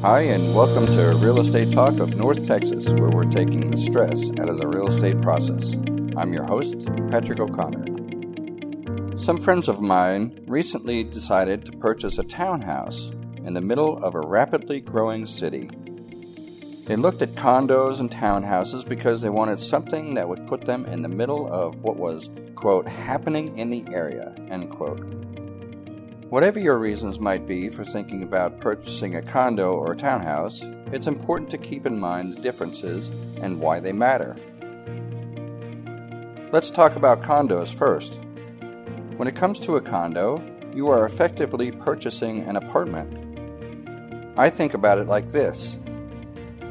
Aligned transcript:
Hi, 0.00 0.20
and 0.20 0.54
welcome 0.54 0.86
to 0.86 1.18
Real 1.20 1.40
Estate 1.40 1.72
Talk 1.72 1.98
of 1.98 2.14
North 2.14 2.46
Texas, 2.46 2.88
where 2.88 3.10
we're 3.10 3.24
taking 3.24 3.68
the 3.68 3.76
stress 3.76 4.30
out 4.38 4.48
of 4.48 4.58
the 4.58 4.68
real 4.68 4.86
estate 4.86 5.20
process. 5.22 5.72
I'm 6.16 6.32
your 6.32 6.44
host, 6.44 6.86
Patrick 7.10 7.40
O'Connor. 7.40 9.18
Some 9.18 9.40
friends 9.40 9.66
of 9.66 9.80
mine 9.80 10.44
recently 10.46 11.02
decided 11.02 11.66
to 11.66 11.72
purchase 11.72 12.16
a 12.16 12.22
townhouse 12.22 13.10
in 13.44 13.54
the 13.54 13.60
middle 13.60 13.98
of 13.98 14.14
a 14.14 14.20
rapidly 14.20 14.80
growing 14.80 15.26
city. 15.26 15.68
They 16.84 16.94
looked 16.94 17.20
at 17.20 17.34
condos 17.34 17.98
and 17.98 18.08
townhouses 18.08 18.88
because 18.88 19.20
they 19.20 19.30
wanted 19.30 19.58
something 19.58 20.14
that 20.14 20.28
would 20.28 20.46
put 20.46 20.60
them 20.60 20.86
in 20.86 21.02
the 21.02 21.08
middle 21.08 21.52
of 21.52 21.82
what 21.82 21.96
was, 21.96 22.30
quote, 22.54 22.86
happening 22.86 23.58
in 23.58 23.70
the 23.70 23.84
area, 23.92 24.32
end 24.48 24.70
quote. 24.70 25.27
Whatever 26.30 26.58
your 26.58 26.78
reasons 26.78 27.18
might 27.18 27.46
be 27.46 27.70
for 27.70 27.84
thinking 27.84 28.22
about 28.22 28.60
purchasing 28.60 29.16
a 29.16 29.22
condo 29.22 29.72
or 29.72 29.92
a 29.92 29.96
townhouse, 29.96 30.60
it's 30.92 31.06
important 31.06 31.48
to 31.50 31.56
keep 31.56 31.86
in 31.86 31.98
mind 31.98 32.34
the 32.34 32.40
differences 32.42 33.08
and 33.40 33.58
why 33.58 33.80
they 33.80 33.92
matter. 33.92 34.36
Let's 36.52 36.70
talk 36.70 36.96
about 36.96 37.22
condos 37.22 37.72
first. 37.74 38.18
When 39.16 39.26
it 39.26 39.36
comes 39.36 39.58
to 39.60 39.76
a 39.76 39.80
condo, 39.80 40.42
you 40.74 40.88
are 40.88 41.06
effectively 41.06 41.72
purchasing 41.72 42.42
an 42.42 42.56
apartment. 42.56 44.36
I 44.36 44.50
think 44.50 44.74
about 44.74 44.98
it 44.98 45.08
like 45.08 45.28
this. 45.28 45.78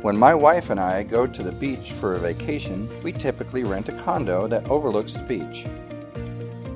When 0.04 0.18
my 0.18 0.36
wife 0.36 0.70
and 0.70 0.80
I 0.80 1.02
go 1.02 1.26
to 1.26 1.42
the 1.42 1.52
beach 1.52 1.94
for 1.94 2.14
a 2.14 2.20
vacation, 2.20 2.88
we 3.02 3.12
typically 3.12 3.64
rent 3.64 3.90
a 3.90 3.94
condo 4.04 4.48
that 4.50 4.70
overlooks 4.70 5.14
the 5.14 5.24
beach. 5.24 5.66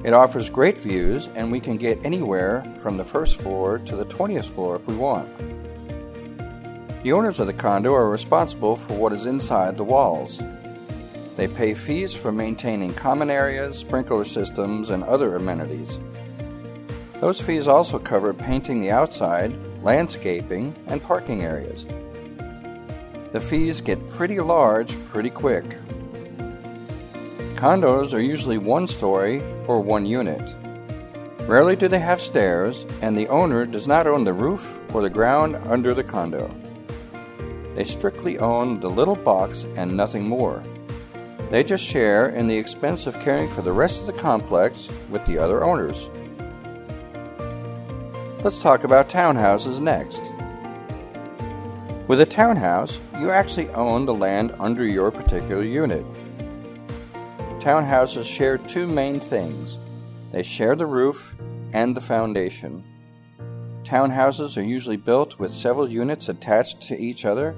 It 0.04 0.14
offers 0.14 0.50
great 0.50 0.80
views, 0.80 1.28
and 1.36 1.52
we 1.52 1.60
can 1.60 1.78
get 1.78 2.04
anywhere 2.04 2.66
from 2.82 2.98
the 2.98 3.05
first 3.05 3.40
floor 3.40 3.78
to 3.80 3.96
the 3.96 4.05
20th 4.05 4.46
floor 4.46 4.76
if 4.76 4.88
we 4.88 4.96
want. 4.96 5.30
The 7.04 7.14
owners 7.14 7.40
of 7.40 7.48
the 7.48 7.54
condo 7.54 7.94
are 7.94 8.10
responsible 8.10 8.77
for 8.77 8.94
what 8.94 9.14
is 9.14 9.26
inside 9.26 9.77
the 9.77 9.84
walls. 9.84 10.41
They 11.38 11.48
pay 11.48 11.74
fees 11.74 12.13
for 12.13 12.32
maintaining 12.32 12.93
common 12.93 13.30
areas, 13.30 13.77
sprinkler 13.77 14.26
systems, 14.26 14.90
and 14.90 15.04
other 15.04 15.35
amenities. 15.35 15.98
Those 17.20 17.40
fees 17.40 17.68
also 17.68 17.99
cover 17.99 18.34
painting 18.34 18.82
the 18.82 18.91
outside, 18.91 19.55
landscaping, 19.84 20.76
and 20.88 21.02
parking 21.02 21.43
areas. 21.43 21.86
The 23.34 23.40
fees 23.40 23.82
get 23.82 24.10
pretty 24.10 24.40
large 24.40 24.98
pretty 25.05 25.30
quick. 25.30 25.77
Condos 27.62 28.12
are 28.12 28.20
usually 28.20 28.57
one 28.57 28.87
story 28.87 29.40
or 29.67 29.81
one 29.81 30.04
unit. 30.04 30.41
Rarely 31.41 31.76
do 31.76 31.87
they 31.87 31.99
have 31.99 32.20
stairs, 32.20 32.87
and 33.03 33.15
the 33.15 33.27
owner 33.27 33.68
does 33.68 33.87
not 33.87 34.07
own 34.07 34.23
the 34.23 34.34
roof 34.34 34.79
or 34.95 35.03
the 35.03 35.12
ground 35.12 35.55
under 35.68 35.93
the 35.93 36.03
condo. 36.03 36.49
They 37.76 37.84
strictly 37.84 38.40
own 38.40 38.79
the 38.79 38.90
little 38.90 39.15
box 39.15 39.68
and 39.76 39.95
nothing 39.95 40.27
more. 40.27 40.63
They 41.51 41.63
just 41.63 41.84
share 41.84 42.29
in 42.29 42.48
the 42.48 42.57
expense 42.57 43.05
of 43.05 43.13
caring 43.20 43.48
for 43.51 43.62
the 43.62 43.73
rest 43.73 43.99
of 43.99 44.07
the 44.07 44.13
complex 44.13 44.87
with 45.12 45.23
the 45.27 45.37
other 45.37 45.63
owners. 45.63 46.09
Let's 48.43 48.59
talk 48.59 48.84
about 48.84 49.07
townhouses 49.07 49.79
next. 49.79 50.23
With 52.07 52.21
a 52.21 52.25
townhouse, 52.25 52.99
you 53.20 53.29
actually 53.29 53.70
own 53.70 54.07
the 54.07 54.15
land 54.15 54.51
under 54.59 54.84
your 54.84 55.12
particular 55.12 55.62
unit. 55.62 56.03
Townhouses 57.62 58.26
share 58.26 58.57
two 58.57 58.87
main 58.87 59.20
things 59.20 59.77
they 60.31 60.41
share 60.41 60.76
the 60.76 60.87
roof 60.87 61.35
and 61.73 61.95
the 61.95 62.01
foundation. 62.01 62.84
Townhouses 63.84 64.57
are 64.57 64.66
usually 64.66 64.97
built 64.97 65.38
with 65.38 65.53
several 65.53 65.88
units 65.88 66.28
attached 66.28 66.81
to 66.81 67.00
each 67.00 67.23
other, 67.23 67.56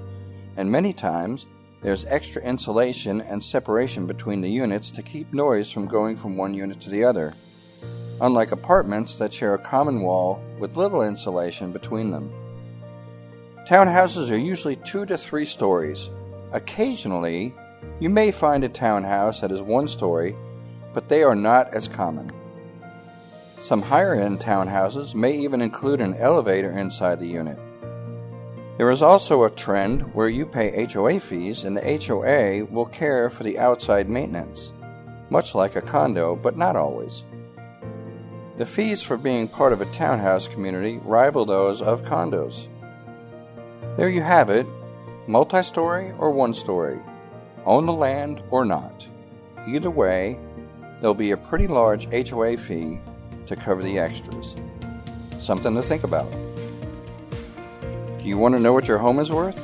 and 0.58 0.70
many 0.70 0.92
times 0.92 1.46
there's 1.80 2.04
extra 2.04 2.42
insulation 2.42 3.22
and 3.22 3.42
separation 3.42 4.06
between 4.06 4.42
the 4.42 4.50
units 4.50 4.90
to 4.90 5.02
keep 5.02 5.32
noise 5.32 5.70
from 5.70 5.86
going 5.86 6.18
from 6.18 6.36
one 6.36 6.52
unit 6.52 6.82
to 6.82 6.90
the 6.90 7.04
other, 7.04 7.32
unlike 8.20 8.52
apartments 8.52 9.16
that 9.16 9.32
share 9.32 9.54
a 9.54 9.58
common 9.58 10.02
wall 10.02 10.38
with 10.58 10.76
little 10.76 11.00
insulation 11.00 11.72
between 11.72 12.10
them. 12.10 12.30
Townhouses 13.66 14.30
are 14.30 14.36
usually 14.36 14.76
two 14.76 15.06
to 15.06 15.16
three 15.16 15.46
stories. 15.46 16.10
Occasionally, 16.52 17.54
you 18.00 18.10
may 18.10 18.30
find 18.30 18.64
a 18.64 18.68
townhouse 18.68 19.40
that 19.40 19.52
is 19.52 19.62
one 19.62 19.86
story, 19.86 20.36
but 20.92 21.08
they 21.08 21.22
are 21.22 21.36
not 21.36 21.72
as 21.72 21.86
common. 21.86 22.32
Some 23.60 23.82
higher 23.82 24.14
end 24.14 24.40
townhouses 24.40 25.14
may 25.14 25.38
even 25.38 25.62
include 25.62 26.00
an 26.00 26.16
elevator 26.16 26.72
inside 26.72 27.20
the 27.20 27.26
unit. 27.26 27.58
There 28.76 28.90
is 28.90 29.02
also 29.02 29.44
a 29.44 29.50
trend 29.50 30.14
where 30.14 30.28
you 30.28 30.44
pay 30.44 30.84
HOA 30.84 31.20
fees 31.20 31.62
and 31.62 31.76
the 31.76 32.06
HOA 32.06 32.64
will 32.64 32.86
care 32.86 33.30
for 33.30 33.44
the 33.44 33.58
outside 33.58 34.10
maintenance, 34.10 34.72
much 35.30 35.54
like 35.54 35.76
a 35.76 35.80
condo, 35.80 36.34
but 36.34 36.56
not 36.56 36.74
always. 36.74 37.24
The 38.58 38.66
fees 38.66 39.02
for 39.02 39.16
being 39.16 39.46
part 39.46 39.72
of 39.72 39.80
a 39.80 39.86
townhouse 39.86 40.48
community 40.48 40.98
rival 41.04 41.44
those 41.44 41.80
of 41.80 42.02
condos. 42.02 42.66
There 43.96 44.08
you 44.08 44.22
have 44.22 44.50
it 44.50 44.66
multi 45.26 45.62
story 45.62 46.12
or 46.18 46.30
one 46.30 46.52
story 46.52 47.00
own 47.66 47.86
the 47.86 47.92
land 47.92 48.42
or 48.50 48.64
not. 48.64 49.06
Either 49.66 49.90
way, 49.90 50.38
there'll 51.00 51.14
be 51.14 51.32
a 51.32 51.36
pretty 51.36 51.66
large 51.66 52.06
HOA 52.06 52.56
fee 52.56 53.00
to 53.46 53.56
cover 53.56 53.82
the 53.82 53.98
extras. 53.98 54.54
Something 55.38 55.74
to 55.74 55.82
think 55.82 56.04
about. 56.04 56.30
Do 58.18 58.24
you 58.24 58.38
want 58.38 58.54
to 58.54 58.60
know 58.60 58.72
what 58.72 58.88
your 58.88 58.98
home 58.98 59.18
is 59.18 59.30
worth? 59.30 59.60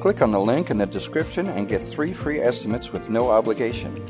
Click 0.00 0.20
on 0.20 0.32
the 0.32 0.40
link 0.40 0.70
in 0.70 0.78
the 0.78 0.86
description 0.86 1.48
and 1.48 1.68
get 1.68 1.82
three 1.82 2.12
free 2.12 2.40
estimates 2.40 2.92
with 2.92 3.08
no 3.08 3.30
obligation. 3.30 4.04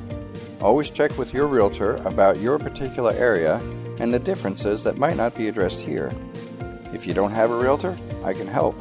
Always 0.60 0.91
check 0.91 1.16
with 1.19 1.34
your 1.34 1.47
realtor 1.47 1.97
about 2.04 2.41
your 2.41 2.58
particular 2.58 3.12
area 3.12 3.56
and 3.98 4.12
the 4.12 4.19
differences 4.19 4.82
that 4.84 4.97
might 4.97 5.16
not 5.16 5.34
be 5.34 5.48
addressed 5.48 5.81
here. 5.81 6.12
If 6.92 7.06
you 7.06 7.14
don't 7.14 7.32
have 7.32 7.50
a 7.50 7.58
realtor, 7.58 7.97
I 8.25 8.32
can 8.32 8.47
help. 8.47 8.81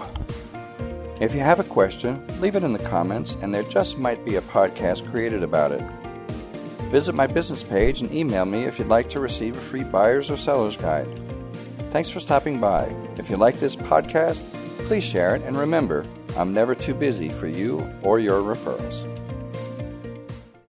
If 1.20 1.36
you 1.36 1.42
have 1.42 1.60
a 1.60 1.64
question, 1.64 2.26
leave 2.40 2.56
it 2.56 2.64
in 2.64 2.74
the 2.74 2.80
comments, 2.80 3.38
and 3.42 3.54
there 3.54 3.64
just 3.64 3.98
might 3.98 4.26
be 4.26 4.36
a 4.36 4.42
podcast 4.42 5.10
created 5.12 5.44
about 5.44 5.72
it. 5.72 5.84
Visit 6.90 7.14
my 7.14 7.28
business 7.28 7.64
page 7.64 8.02
and 8.02 8.12
email 8.12 8.46
me 8.46 8.64
if 8.64 8.80
you'd 8.80 8.88
like 8.88 9.10
to 9.10 9.20
receive 9.20 9.56
a 9.56 9.62
free 9.62 9.84
buyer's 9.84 10.32
or 10.32 10.38
seller's 10.38 10.78
guide. 10.78 11.08
Thanks 11.92 12.10
for 12.10 12.20
stopping 12.20 12.60
by. 12.60 12.94
If 13.18 13.30
you 13.30 13.38
like 13.38 13.60
this 13.60 13.76
podcast, 13.76 14.42
please 14.88 15.04
share 15.04 15.36
it, 15.36 15.44
and 15.44 15.56
remember, 15.56 16.06
I'm 16.36 16.54
never 16.54 16.74
too 16.74 16.94
busy 16.94 17.30
for 17.30 17.48
you 17.48 17.88
or 18.04 18.20
your 18.20 18.42
referrals. 18.42 19.08